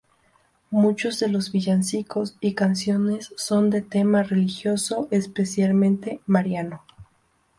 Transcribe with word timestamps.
Muchos 0.71 1.19
de 1.19 1.27
los 1.27 1.51
villancicos 1.51 2.35
y 2.41 2.55
canciones 2.55 3.31
son 3.37 3.69
de 3.69 3.83
tema 3.83 4.23
religioso, 4.23 5.07
especialmente 5.11 6.21
mariano. 6.25 6.81